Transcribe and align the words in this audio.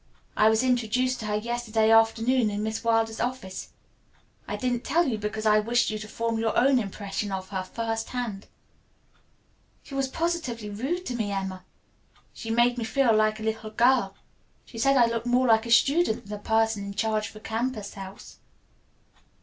I 0.35 0.49
was 0.49 0.63
introduced 0.63 1.19
to 1.19 1.27
her 1.27 1.35
yesterday 1.35 1.91
afternoon 1.91 2.49
in 2.49 2.63
Miss 2.63 2.83
Wilder's 2.83 3.19
office. 3.19 3.69
I 4.47 4.55
didn't 4.55 4.83
tell 4.83 5.07
you, 5.07 5.19
because 5.19 5.45
I 5.45 5.59
wished 5.59 5.91
you 5.91 5.99
to 5.99 6.07
form 6.07 6.39
your 6.39 6.57
own 6.57 6.79
impression 6.79 7.31
of 7.31 7.49
her, 7.49 7.61
first 7.61 8.09
hand." 8.09 8.47
"She 9.83 9.93
was 9.93 10.07
positively 10.07 10.71
rude 10.71 11.05
to 11.05 11.15
me, 11.15 11.31
Emma. 11.31 11.65
She 12.33 12.49
made 12.49 12.79
me 12.79 12.83
feel 12.83 13.13
like 13.15 13.39
a 13.39 13.43
little 13.43 13.69
girl. 13.69 14.15
She 14.65 14.79
said 14.79 14.97
I 14.97 15.05
looked 15.05 15.27
more 15.27 15.45
like 15.45 15.67
a 15.67 15.71
student 15.71 16.25
than 16.25 16.39
a 16.39 16.41
person 16.41 16.83
in 16.83 16.95
charge 16.95 17.29
of 17.29 17.35
a 17.35 17.39
campus 17.39 17.93
house." 17.93 18.39